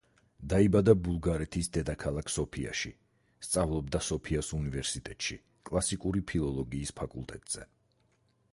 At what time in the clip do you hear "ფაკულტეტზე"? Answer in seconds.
7.03-7.71